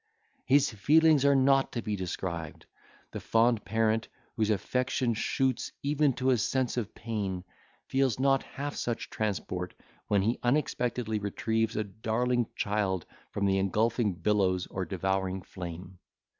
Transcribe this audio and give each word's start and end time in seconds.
His 0.45 0.71
feelings 0.71 1.25
are 1.25 1.35
not 1.35 1.71
to 1.73 1.83
be 1.83 1.95
described. 1.95 2.65
The 3.11 3.19
fond 3.19 3.63
parent, 3.63 4.07
whose 4.35 4.49
affection 4.49 5.13
shoots 5.13 5.71
even 5.83 6.13
to 6.13 6.31
a 6.31 6.39
sense 6.39 6.75
of 6.75 6.95
pain, 6.95 7.43
feels 7.85 8.19
not 8.19 8.41
half 8.41 8.73
such 8.75 9.11
transport, 9.11 9.75
when 10.07 10.23
he 10.23 10.39
unexpectedly 10.41 11.19
retrieves 11.19 11.75
a 11.75 11.83
darling 11.83 12.47
child 12.55 13.05
from 13.29 13.45
the 13.45 13.59
engulfing 13.59 14.13
billows 14.13 14.65
or 14.65 14.85
devouring 14.85 15.43
flame. 15.43 15.99